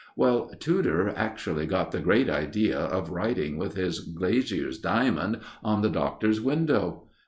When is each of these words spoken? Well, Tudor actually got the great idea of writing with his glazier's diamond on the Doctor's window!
Well, 0.15 0.47
Tudor 0.59 1.13
actually 1.15 1.67
got 1.67 1.91
the 1.91 1.99
great 1.99 2.27
idea 2.27 2.75
of 2.79 3.11
writing 3.11 3.57
with 3.59 3.75
his 3.75 3.99
glazier's 3.99 4.79
diamond 4.79 5.41
on 5.63 5.83
the 5.83 5.91
Doctor's 5.91 6.41
window! 6.41 7.03